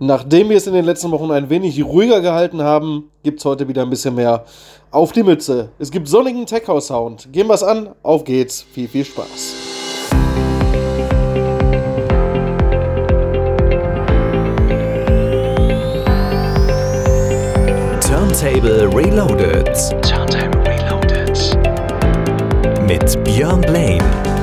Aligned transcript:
Nachdem 0.00 0.48
wir 0.48 0.56
es 0.56 0.66
in 0.68 0.74
den 0.74 0.84
letzten 0.84 1.10
Wochen 1.10 1.32
ein 1.32 1.50
wenig 1.50 1.84
ruhiger 1.84 2.20
gehalten 2.20 2.62
haben, 2.62 3.10
gibt 3.24 3.40
es 3.40 3.44
heute 3.44 3.66
wieder 3.66 3.82
ein 3.82 3.90
bisschen 3.90 4.14
mehr 4.14 4.44
auf 4.92 5.10
die 5.10 5.24
Mütze. 5.24 5.70
Es 5.80 5.90
gibt 5.90 6.06
sonnigen 6.06 6.46
Tech-House-Sound. 6.46 7.32
Gehen 7.32 7.48
wir's 7.48 7.64
an, 7.64 7.88
auf 8.04 8.22
geht's, 8.22 8.62
viel, 8.62 8.86
viel 8.86 9.04
Spaß. 9.04 9.54
Turntable 18.00 18.86
Reloaded. 18.94 19.66
Turntable 20.08 20.64
Reloaded. 20.64 21.58
Mit 22.86 23.24
Björn 23.24 23.60
Blaine. 23.62 24.37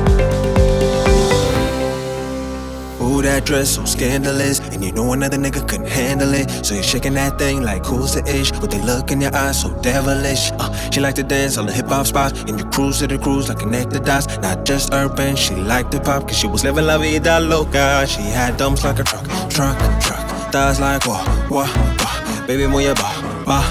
Ooh, 3.15 3.21
that 3.21 3.45
dress 3.45 3.75
so 3.75 3.85
scandalous, 3.85 4.59
and 4.59 4.83
you 4.83 4.91
know 4.91 5.13
another 5.13 5.37
nigga 5.37 5.65
couldn't 5.69 5.87
handle 5.87 6.33
it. 6.33 6.49
So 6.65 6.73
you're 6.73 6.83
shaking 6.83 7.13
that 7.13 7.39
thing 7.39 7.63
like 7.63 7.85
who's 7.85 8.13
the 8.13 8.21
ish? 8.27 8.51
With 8.59 8.71
the 8.71 8.79
look 8.79 9.09
in 9.09 9.21
your 9.21 9.33
eyes 9.33 9.61
so 9.61 9.69
devilish. 9.81 10.51
Uh, 10.59 10.69
she 10.89 10.99
like 10.99 11.15
to 11.15 11.23
dance 11.23 11.57
on 11.57 11.65
the 11.65 11.71
hip 11.71 11.87
hop 11.87 12.07
spots, 12.07 12.41
and 12.41 12.59
you 12.59 12.65
cruise 12.65 12.99
to 12.99 13.07
the 13.07 13.17
cruise 13.17 13.47
like 13.47 13.59
connect 13.59 13.91
the 13.91 14.01
dots. 14.01 14.27
Not 14.39 14.65
just 14.65 14.93
urban, 14.93 15.37
she 15.37 15.55
liked 15.55 15.91
the 15.91 16.01
pop, 16.01 16.27
cause 16.27 16.37
she 16.37 16.47
was 16.47 16.65
living 16.65 16.85
la 16.85 16.97
vida 16.97 17.39
loca. 17.39 18.05
She 18.05 18.21
had 18.21 18.57
dumps 18.57 18.83
like 18.83 18.99
a 18.99 19.03
truck, 19.05 19.25
truck, 19.49 19.77
truck. 20.01 20.51
Thighs 20.51 20.81
like 20.81 21.07
wah, 21.07 21.23
wah, 21.49 21.71
wah. 21.99 22.47
Baby, 22.47 22.67
move 22.67 22.81
your 22.81 22.95
ba, 22.95 23.09
ba, 23.45 23.63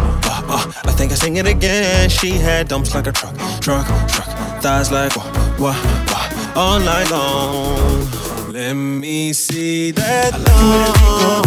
ba. 0.48 0.72
I 0.88 0.92
think 0.96 1.12
I 1.12 1.16
sing 1.16 1.36
it 1.36 1.46
again. 1.46 2.08
She 2.08 2.30
had 2.30 2.68
dumps 2.68 2.94
like 2.94 3.06
a 3.08 3.12
truck, 3.12 3.36
truck, 3.60 3.86
truck. 4.08 4.62
Thighs 4.62 4.90
like 4.90 5.14
wah, 5.16 5.30
wah, 5.58 5.76
wah. 6.08 6.30
All 6.56 6.80
night 6.80 7.10
long. 7.10 8.23
Let 8.54 8.74
me 8.74 9.32
see 9.32 9.90
that 9.90 10.30
thong. 10.30 11.42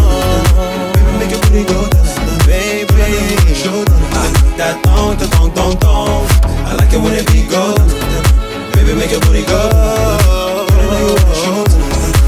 Baby, 0.91 1.11
make 1.19 1.31
your 1.31 1.39
booty 1.39 1.63
go. 1.63 1.87
Baby, 2.43 3.55
show 3.55 3.85
that 4.59 4.83
thong, 4.83 5.15
the 5.15 5.25
thong, 5.27 5.51
thong, 5.55 5.77
thong. 5.79 6.27
I 6.67 6.75
like 6.75 6.91
it 6.91 6.99
when 6.99 7.13
it 7.13 7.25
beat 7.31 7.49
go. 7.49 7.79
Baby, 8.75 8.99
make 8.99 9.11
your 9.11 9.21
booty 9.21 9.47
go. 9.47 9.71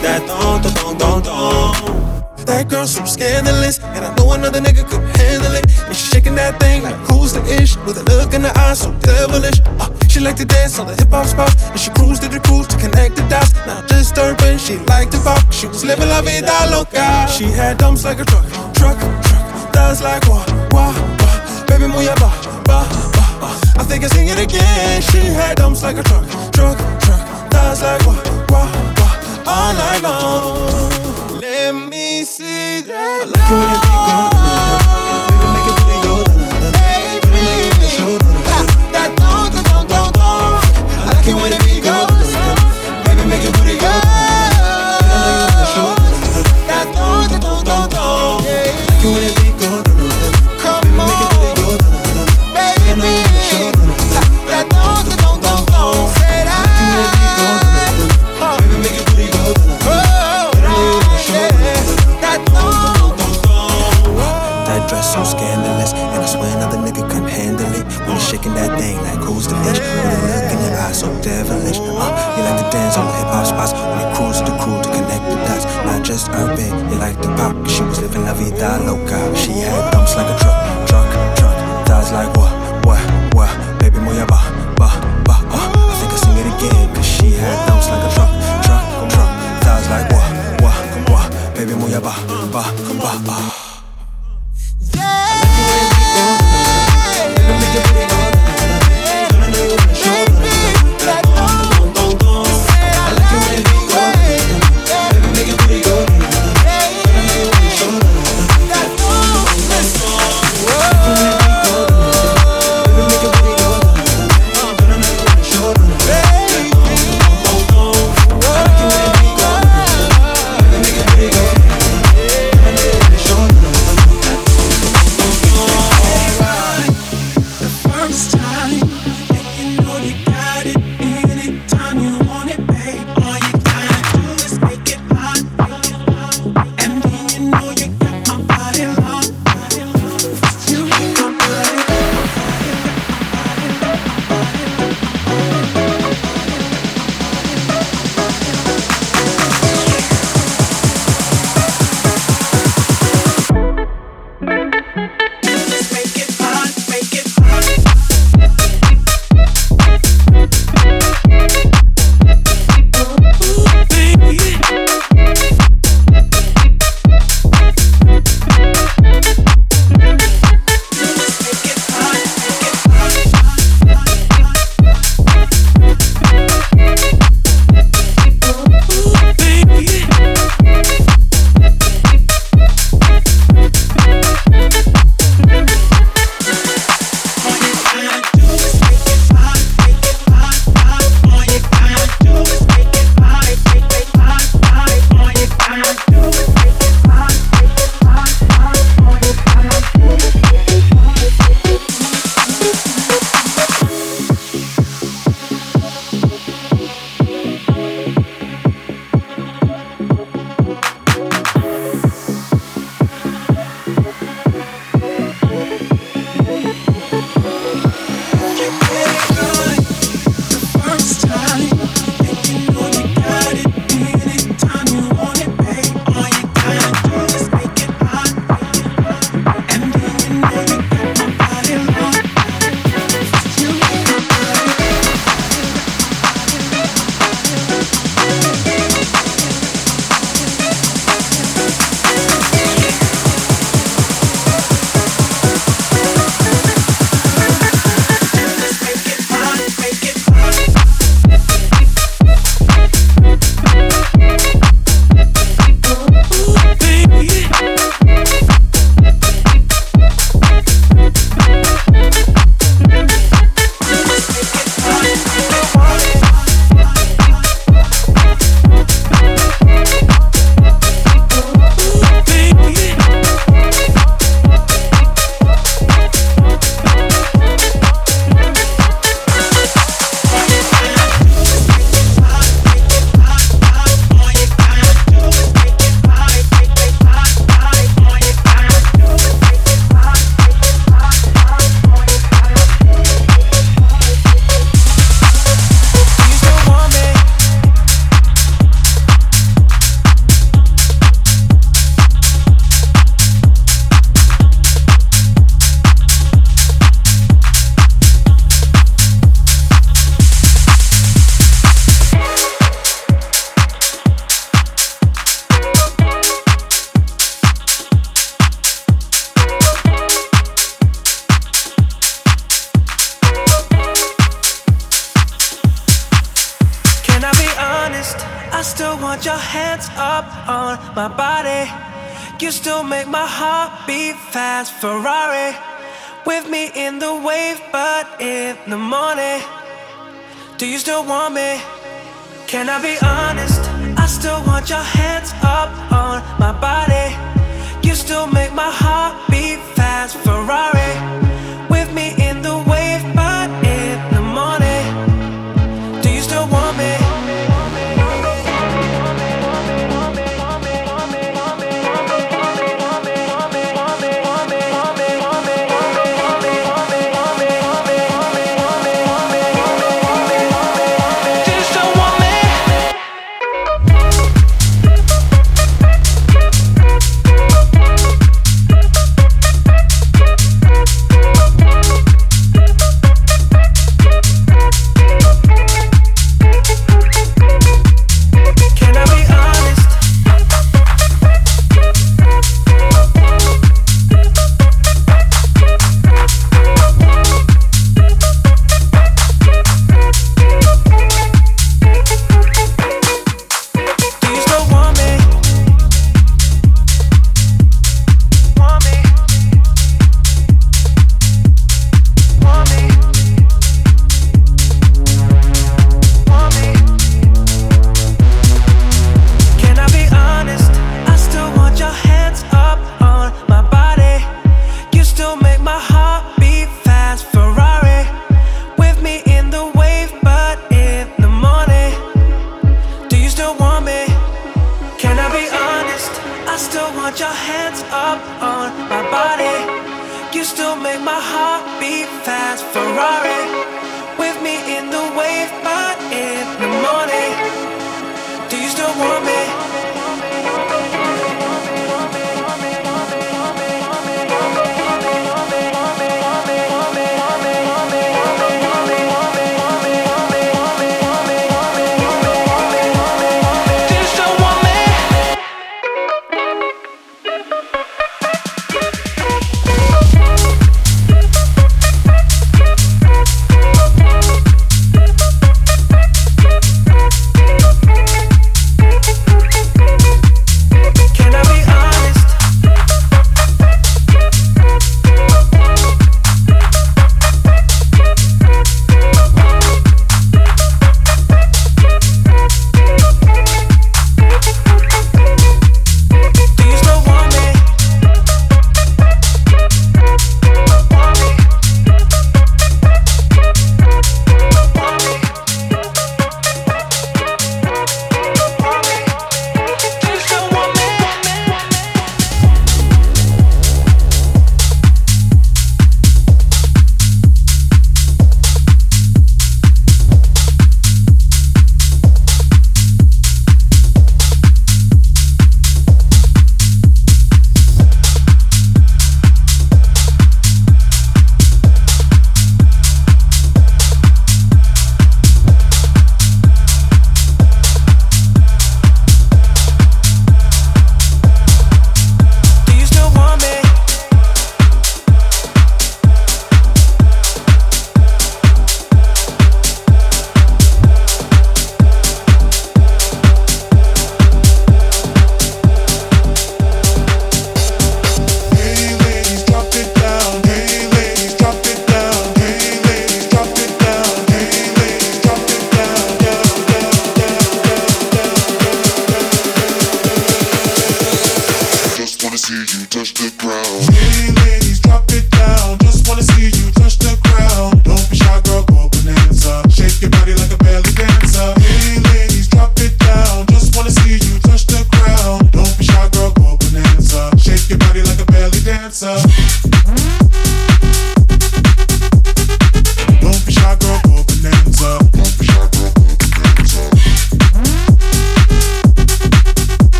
That 0.00 0.24
thong, 0.26 0.62
the 0.62 0.70
thong, 0.70 0.96
thong, 0.96 1.22
thong. 1.22 2.32
That 2.46 2.70
girl 2.70 2.86
so 2.86 3.04
scandalous, 3.04 3.78
and 3.78 4.06
I 4.06 4.14
know 4.16 4.32
another 4.32 4.60
nigga 4.60 4.88
could 4.88 5.04
handle 5.20 5.52
it. 5.52 5.66
Shaking 6.02 6.34
that 6.34 6.58
thing 6.58 6.82
like 6.82 6.96
who's 7.06 7.32
the 7.32 7.42
ish? 7.46 7.76
With 7.86 7.96
a 7.96 8.04
look 8.04 8.34
in 8.34 8.42
the 8.42 8.52
eyes 8.58 8.80
so 8.80 8.92
devilish. 9.00 9.60
Uh, 9.78 9.88
she 10.08 10.20
like 10.20 10.36
to 10.36 10.44
dance 10.44 10.78
on 10.78 10.86
the 10.86 10.94
hip 10.94 11.10
hop 11.10 11.26
spot, 11.26 11.54
and 11.70 11.78
she 11.78 11.90
cruised 11.90 12.22
to 12.22 12.28
the 12.28 12.40
cruise 12.40 12.66
to 12.66 12.76
connect 12.76 13.16
the 13.16 13.22
dots. 13.28 13.54
Not 13.66 13.88
disturbing, 13.88 14.58
she 14.58 14.76
liked 14.90 15.12
to 15.12 15.18
pop. 15.20 15.40
She 15.52 15.66
was 15.66 15.84
living 15.84 16.08
la 16.08 16.20
vida 16.20 16.52
loca. 16.70 17.26
She 17.30 17.44
had 17.44 17.78
dumps 17.78 18.04
like 18.04 18.18
a 18.18 18.24
truck, 18.24 18.44
truck, 18.74 18.98
truck. 18.98 19.44
Thighs 19.72 20.02
like 20.02 20.26
wah, 20.28 20.44
wah, 20.72 20.92
wah. 20.92 21.64
Baby, 21.66 21.86
your 22.04 22.16
ba, 22.16 22.30
ba, 22.66 22.84
ba. 23.40 23.48
I 23.78 23.84
think 23.86 24.04
I 24.04 24.08
sing 24.08 24.28
it 24.28 24.38
again. 24.38 25.00
She 25.02 25.18
had 25.18 25.56
dumps 25.56 25.82
like 25.82 25.96
a 25.96 26.02
truck, 26.02 26.26
truck, 26.52 26.76
truck. 27.00 27.22
Thighs 27.50 27.80
like 27.80 28.02
wah, 28.06 28.20
wah, 28.50 28.68
wah. 28.98 29.14
All 29.46 29.72
night 29.74 30.02
long. 30.02 31.40
Let 31.40 31.74
me 31.74 32.24
see 32.24 32.82
that. 32.82 33.32
I 33.34 34.31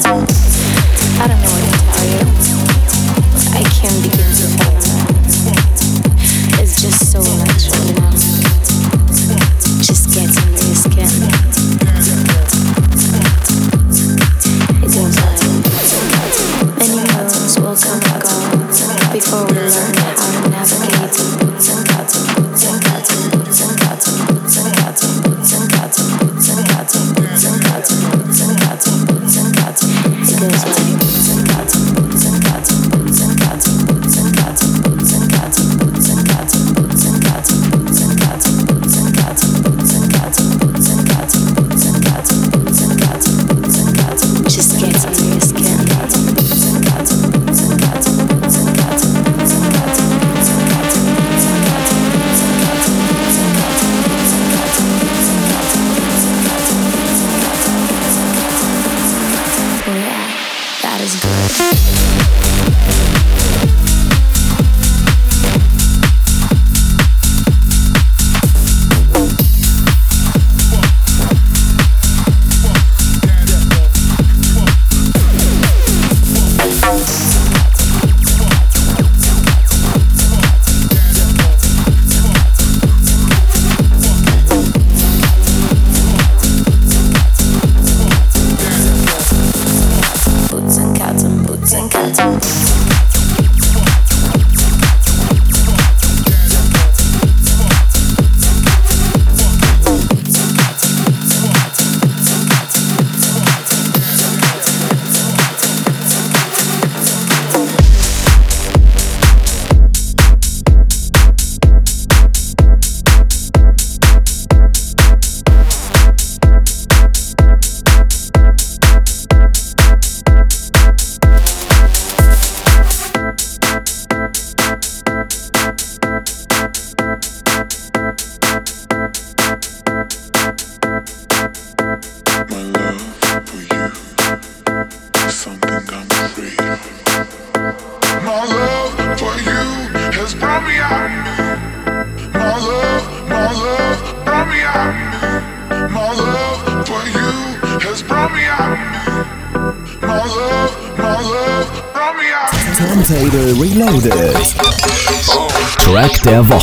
time. 0.00 0.37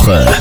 Porra! 0.06 0.35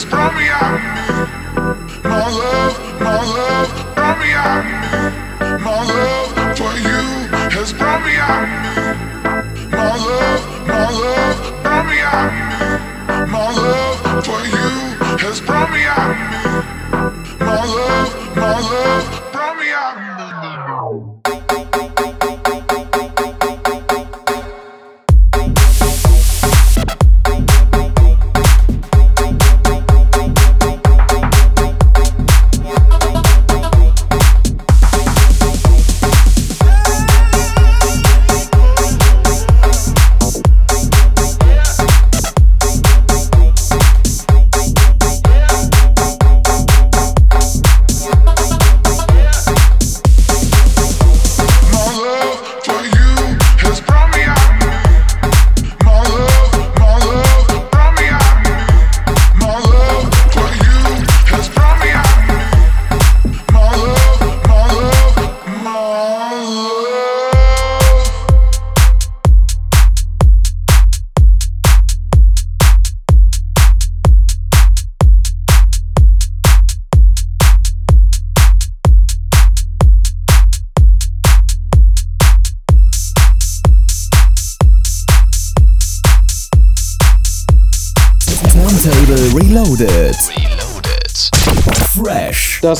Nostrovia. 0.00 0.69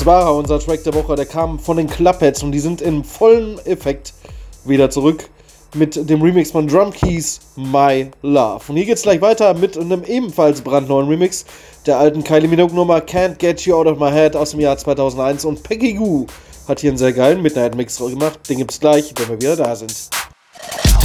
Das 0.01 0.07
war 0.07 0.35
unser 0.35 0.59
Track 0.59 0.83
der 0.85 0.95
Woche. 0.95 1.15
Der 1.15 1.27
kam 1.27 1.59
von 1.59 1.77
den 1.77 1.87
Clubheads 1.87 2.43
und 2.43 2.53
die 2.53 2.59
sind 2.59 2.81
im 2.81 3.05
vollen 3.05 3.59
Effekt 3.67 4.15
wieder 4.65 4.89
zurück 4.89 5.29
mit 5.75 6.09
dem 6.09 6.23
Remix 6.23 6.53
von 6.53 6.67
Drum 6.67 6.91
Keys 6.91 7.41
My 7.55 8.11
Love. 8.23 8.63
Und 8.69 8.77
hier 8.77 8.87
geht's 8.87 9.03
gleich 9.03 9.21
weiter 9.21 9.53
mit 9.53 9.77
einem 9.77 10.03
ebenfalls 10.05 10.63
brandneuen 10.63 11.07
Remix 11.07 11.45
der 11.85 11.99
alten 11.99 12.25
Kylie 12.25 12.49
Minogue 12.49 12.75
Nummer 12.75 13.01
Can't 13.01 13.35
Get 13.35 13.61
You 13.67 13.77
Out 13.77 13.89
of 13.89 13.99
My 13.99 14.11
Head 14.11 14.37
aus 14.37 14.53
dem 14.53 14.61
Jahr 14.61 14.79
2001 14.79 15.45
und 15.45 15.63
Peggy 15.63 15.93
Goo 15.93 16.25
hat 16.67 16.81
hier 16.81 16.89
einen 16.89 16.97
sehr 16.97 17.13
geilen 17.13 17.43
Midnight 17.43 17.75
Mix 17.75 17.99
gemacht. 17.99 18.41
Den 18.49 18.57
gibt's 18.57 18.81
gleich, 18.81 19.13
wenn 19.19 19.29
wir 19.29 19.39
wieder 19.39 19.57
da 19.57 19.77
sind. 19.77 20.09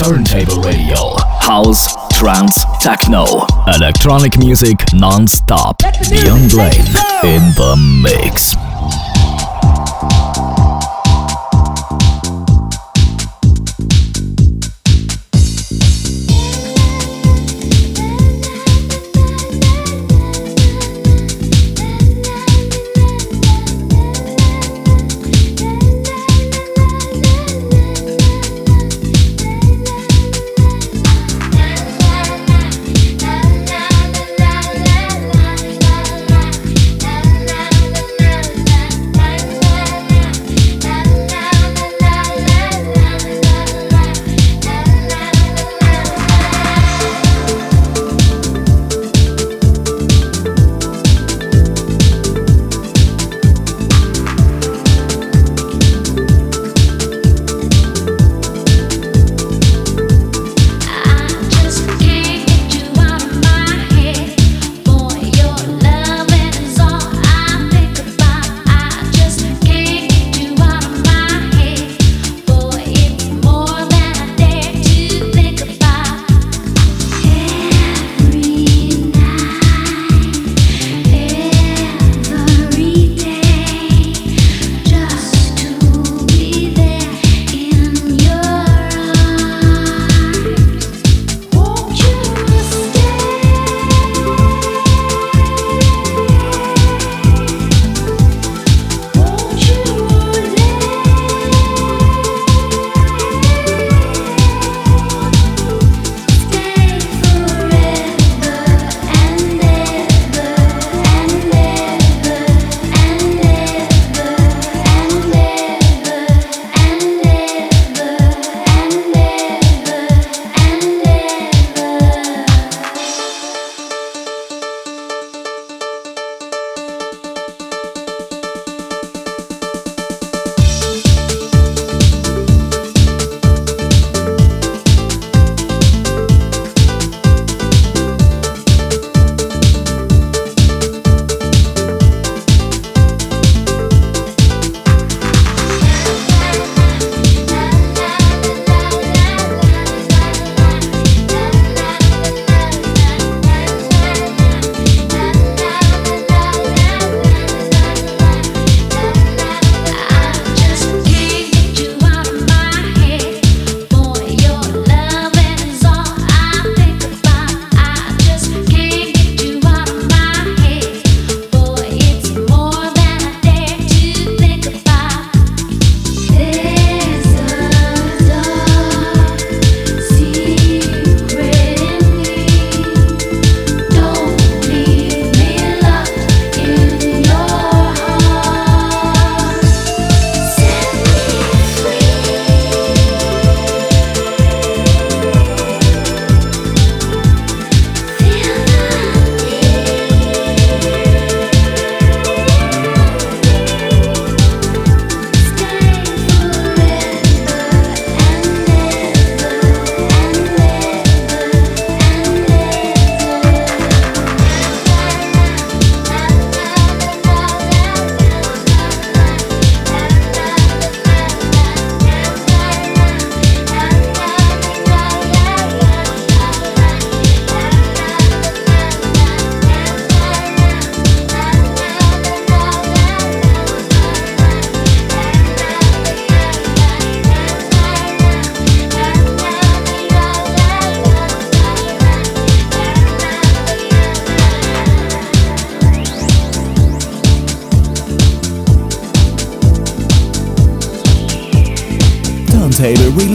Turntable 0.01 0.63
Radio. 0.63 1.17
House, 1.45 1.93
Trance, 2.17 2.65
Techno. 2.79 3.45
Electronic 3.67 4.37
Music 4.37 4.77
non-stop. 4.93 5.79
Beyond 6.09 6.53
Lane 6.53 6.95
in 7.23 7.51
the 7.57 7.75
mix. 8.01 8.55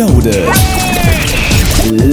Reloaded. 0.01 0.47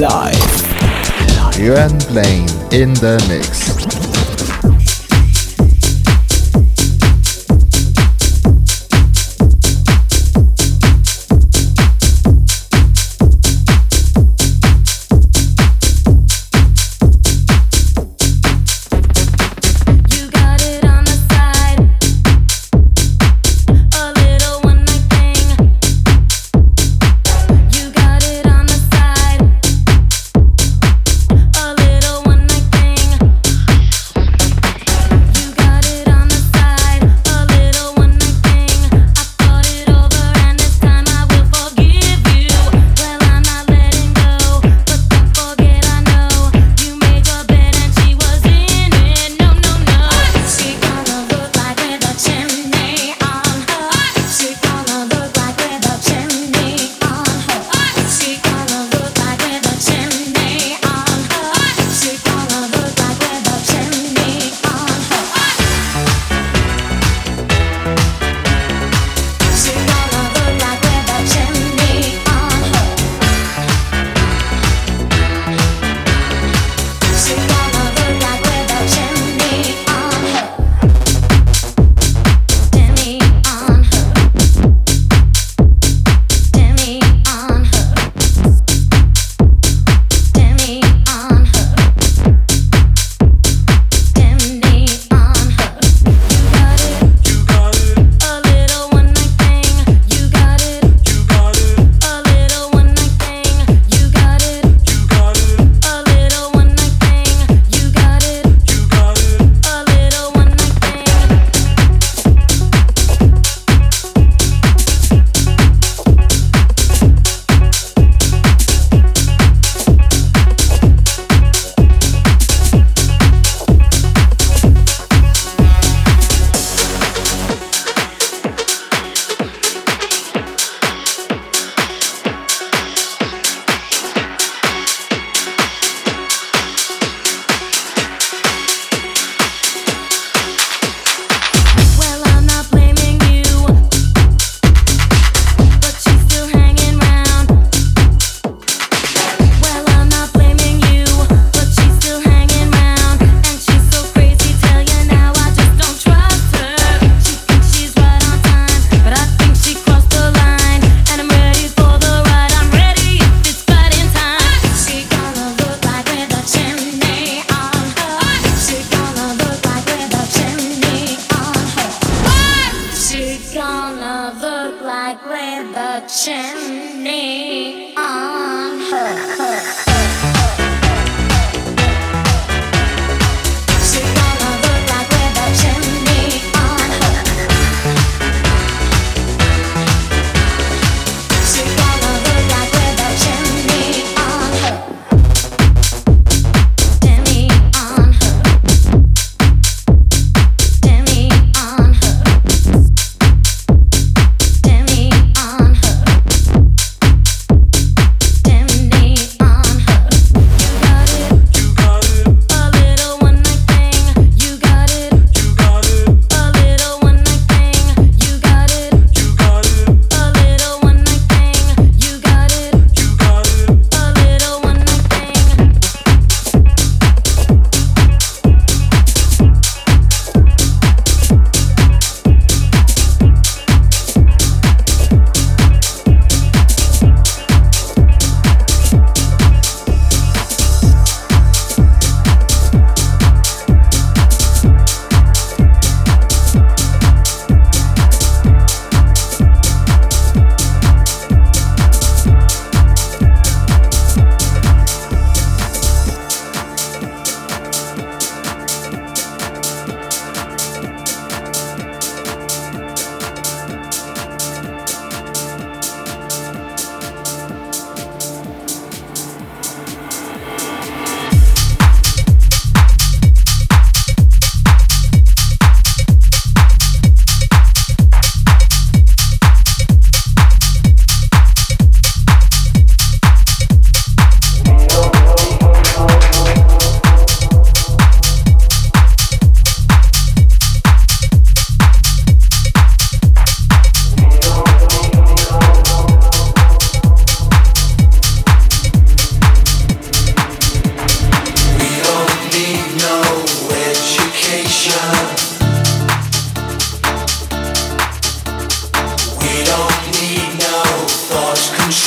Live. 0.02 1.58
Yuan 1.58 1.97
Blaine 2.10 2.50
in 2.73 2.93
the 2.95 3.15
mix. 3.30 3.97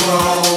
strong. 0.00 0.49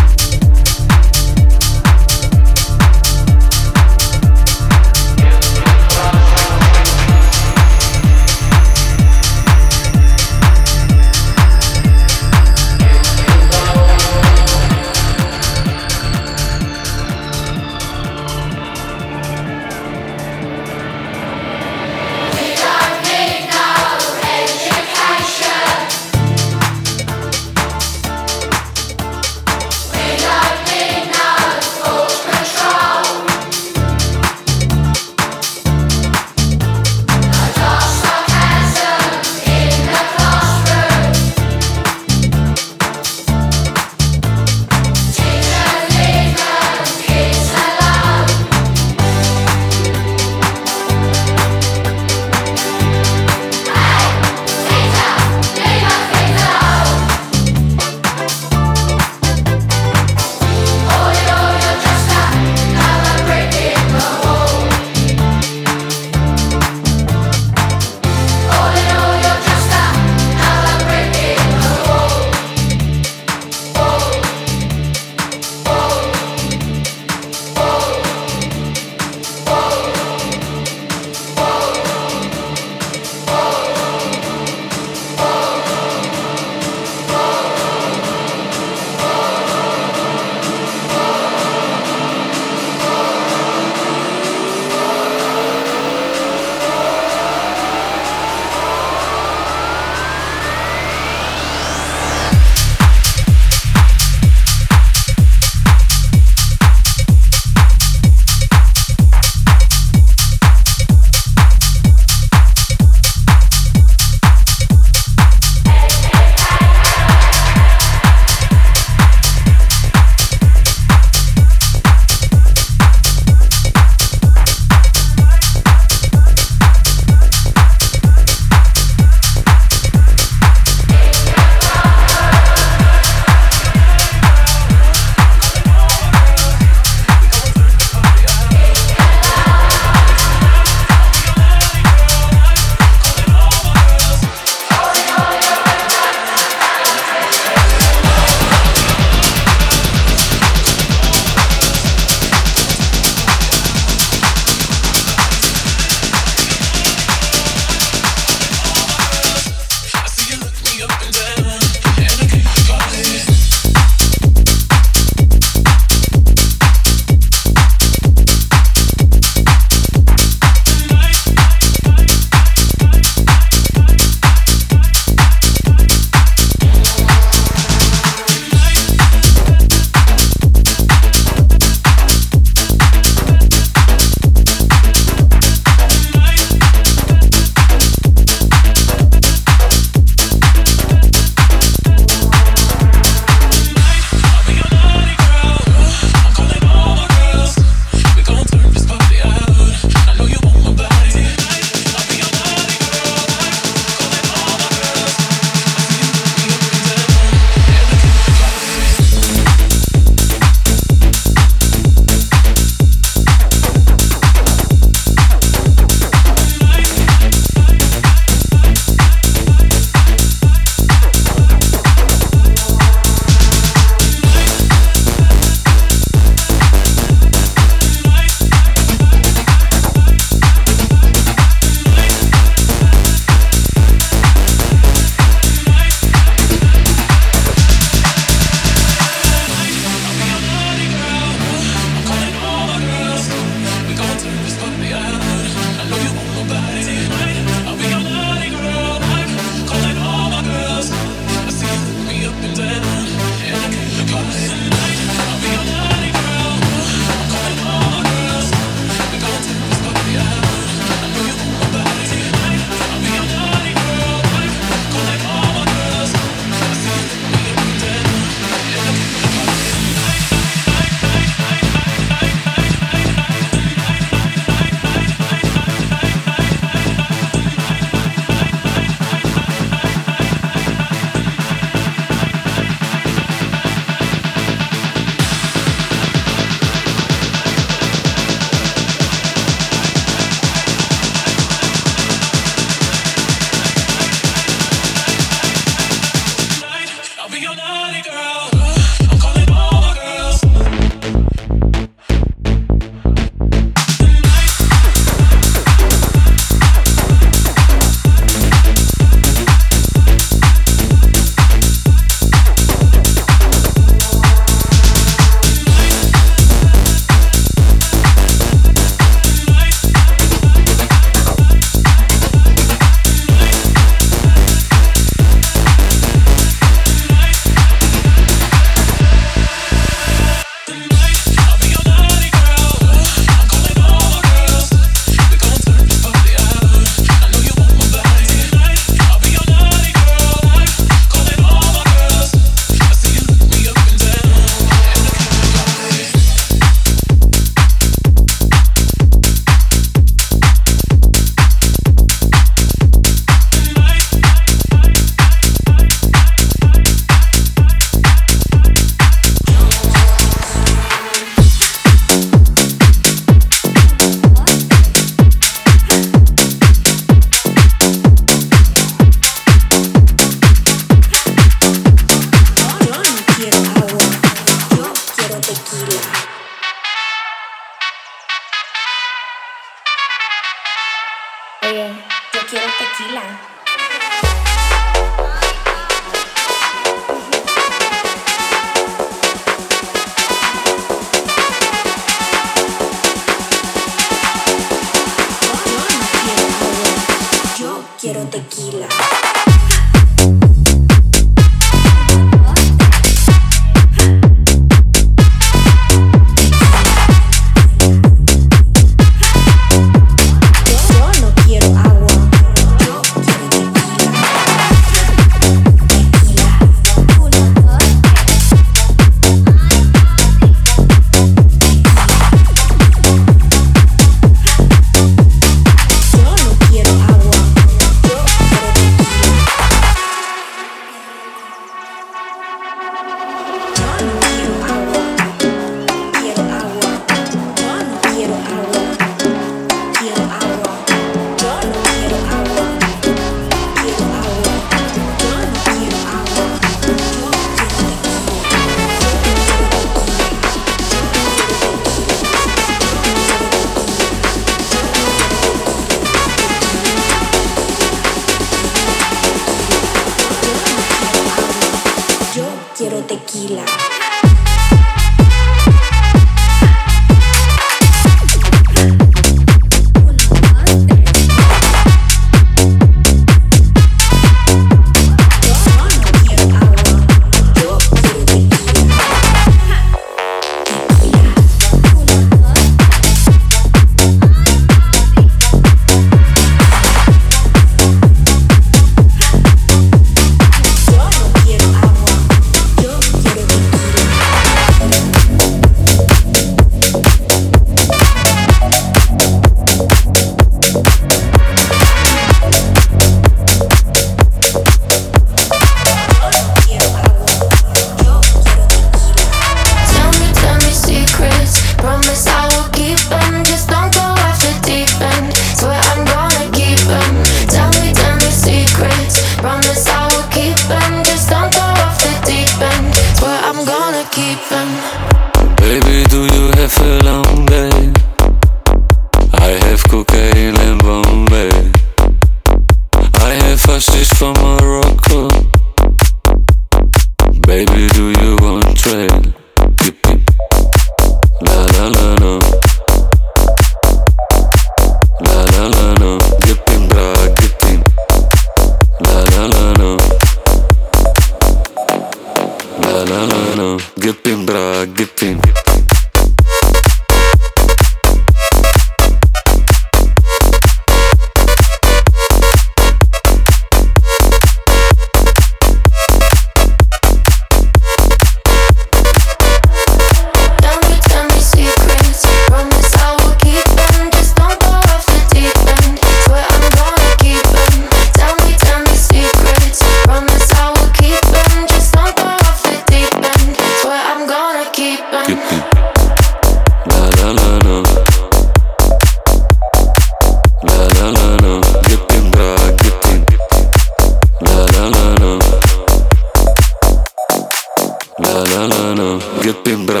Ты 599.63 599.77
брат 599.77 600.00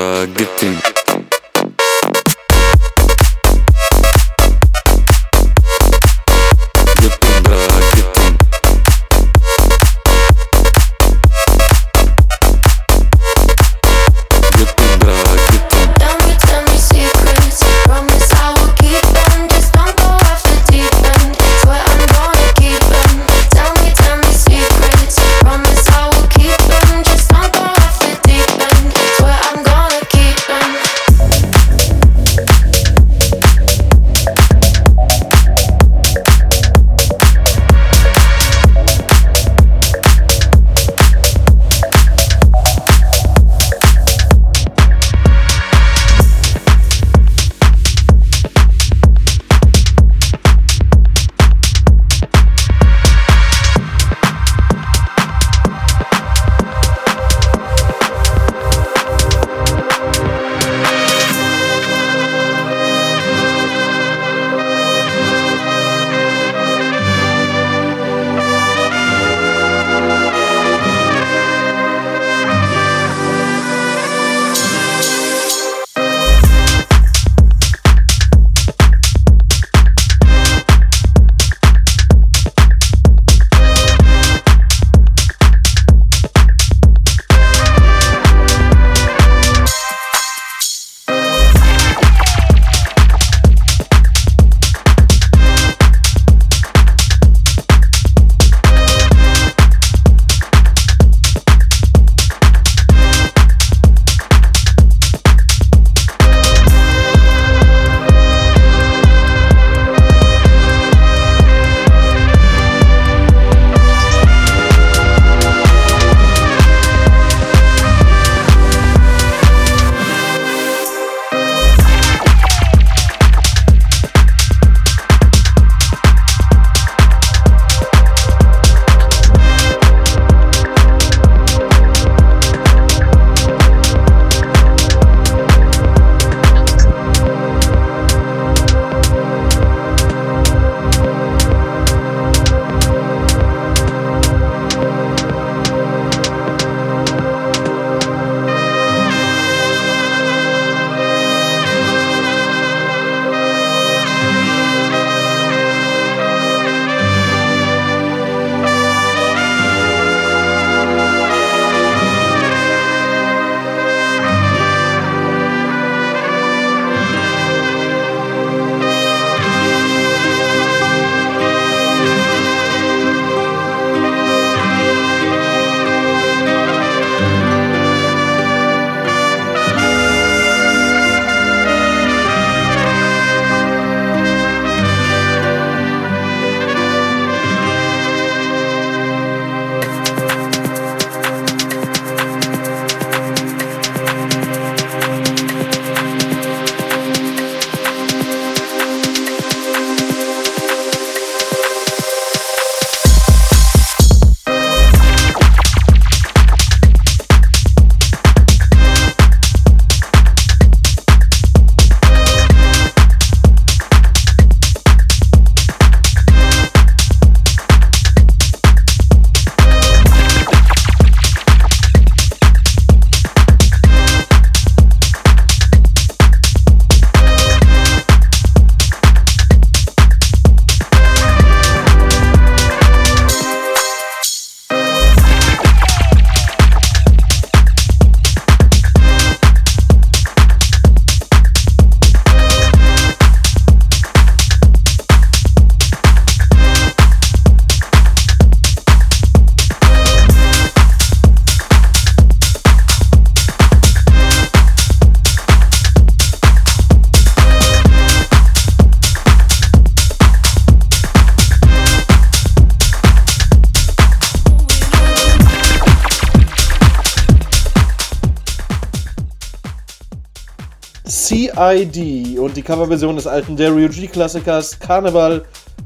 CID 271.61 272.39
und 272.39 272.57
die 272.57 272.63
Coverversion 272.63 273.15
des 273.15 273.27
alten 273.27 273.55
Dario 273.55 273.87
G-Klassikers 273.87 274.79
Carnival 274.79 275.43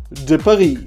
de 0.09 0.37
Paris. 0.37 0.79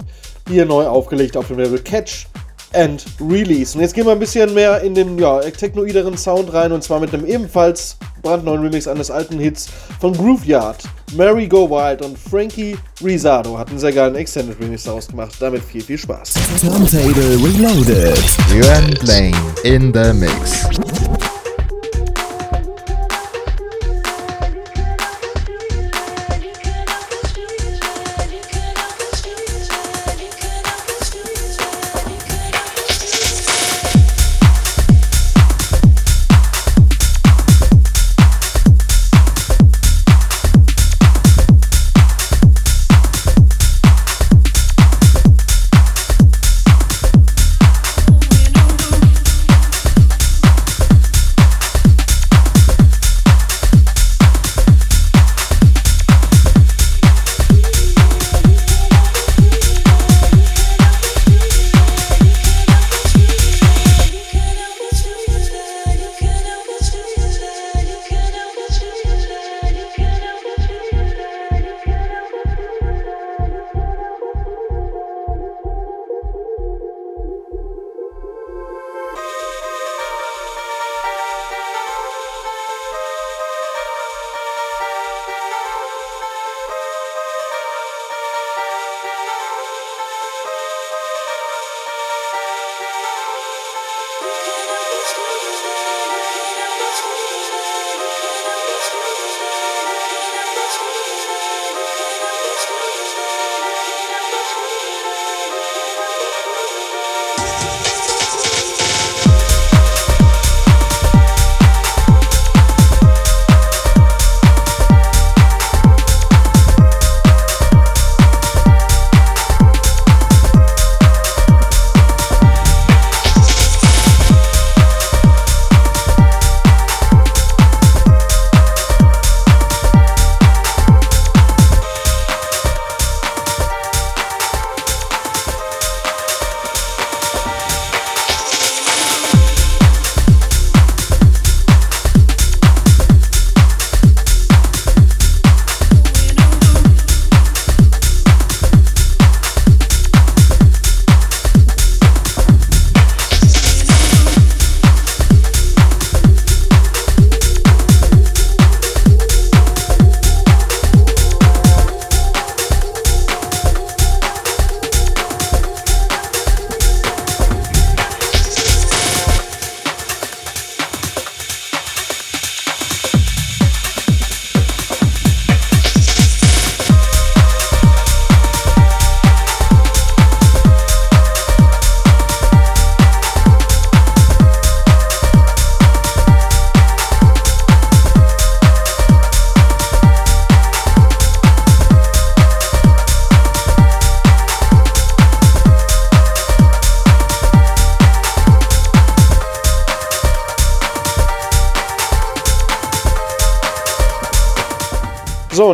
Hier 0.48 0.64
neu 0.64 0.86
aufgelegt 0.86 1.36
auf 1.36 1.48
dem 1.48 1.58
Label 1.58 1.78
Catch 1.78 2.26
and 2.72 3.04
Release. 3.20 3.76
Und 3.76 3.82
jetzt 3.82 3.94
gehen 3.94 4.06
wir 4.06 4.12
ein 4.12 4.18
bisschen 4.18 4.54
mehr 4.54 4.80
in 4.80 4.94
den 4.94 5.18
ja, 5.18 5.40
technoideren 5.40 6.16
Sound 6.16 6.54
rein 6.54 6.72
und 6.72 6.82
zwar 6.82 7.00
mit 7.00 7.12
einem 7.12 7.26
ebenfalls 7.26 7.98
brandneuen 8.22 8.62
Remix 8.62 8.88
eines 8.88 9.10
alten 9.10 9.38
Hits 9.38 9.68
von 10.00 10.14
Grooveyard. 10.14 10.82
Mary 11.14 11.46
Go 11.46 11.68
Wild 11.68 12.02
und 12.02 12.18
Frankie 12.18 12.76
Risado 13.04 13.58
hatten 13.58 13.72
einen 13.72 13.80
sehr 13.80 13.92
geilen 13.92 14.14
Extended 14.14 14.58
Remix 14.58 14.84
daraus 14.84 15.06
gemacht. 15.08 15.34
Damit 15.38 15.62
viel, 15.64 15.82
viel 15.82 15.98
Spaß. 15.98 16.32
Turntable 16.62 17.36
Reloaded. 17.36 18.18
Yuan 18.54 18.94
Blaine 19.02 19.36
in 19.64 19.92
the 19.92 20.14
mix. 20.14 20.66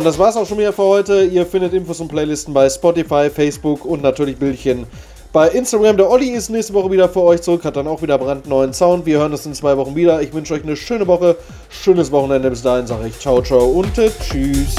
Und 0.05 0.09
das 0.09 0.19
war's 0.19 0.37
auch 0.37 0.45
schon 0.45 0.59
wieder 0.59 0.71
für 0.71 0.83
heute. 0.83 1.23
Ihr 1.23 1.47
findet 1.47 1.73
Infos 1.73 1.99
und 1.99 2.09
Playlisten 2.09 2.53
bei 2.53 2.69
Spotify, 2.69 3.27
Facebook 3.27 3.83
und 3.85 4.03
natürlich 4.03 4.37
Bildchen 4.37 4.85
bei 5.33 5.47
Instagram. 5.47 5.97
Der 5.97 6.07
Olli 6.07 6.29
ist 6.29 6.51
nächste 6.51 6.75
Woche 6.75 6.91
wieder 6.91 7.09
für 7.09 7.21
euch 7.21 7.41
zurück, 7.41 7.65
hat 7.65 7.75
dann 7.75 7.87
auch 7.87 8.03
wieder 8.03 8.19
brandneuen 8.19 8.71
Sound. 8.71 9.07
Wir 9.07 9.17
hören 9.17 9.31
uns 9.31 9.47
in 9.47 9.55
zwei 9.55 9.75
Wochen 9.75 9.95
wieder. 9.95 10.21
Ich 10.21 10.31
wünsche 10.31 10.53
euch 10.53 10.61
eine 10.61 10.75
schöne 10.75 11.07
Woche, 11.07 11.37
schönes 11.69 12.11
Wochenende. 12.11 12.51
Bis 12.51 12.61
dahin 12.61 12.85
sage 12.85 13.07
ich 13.07 13.19
ciao, 13.19 13.41
ciao 13.41 13.65
und 13.65 13.95
tschüss. 13.95 14.75